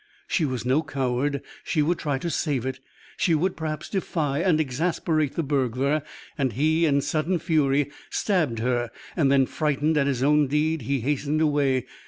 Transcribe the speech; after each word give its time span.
She 0.27 0.45
was 0.45 0.65
no 0.65 0.81
coward; 0.81 1.43
she 1.63 1.83
would 1.83 1.99
try 1.99 2.17
to 2.17 2.31
save 2.31 2.65
it; 2.65 2.79
she 3.17 3.35
would, 3.35 3.55
perhaps, 3.55 3.87
defy 3.87 4.39
and 4.39 4.59
exasperate 4.59 5.35
the 5.35 5.43
burglar, 5.43 6.01
and 6.39 6.53
he, 6.53 6.87
in 6.87 7.01
sudden 7.01 7.37
fury, 7.37 7.91
stabbed 8.09 8.57
her; 8.57 8.89
then, 9.15 9.45
frightened 9.45 9.97
at 9.99 10.07
his 10.07 10.23
own 10.23 10.47
deed, 10.47 10.81
he 10.81 11.01
hastened 11.01 11.39
away. 11.39 11.85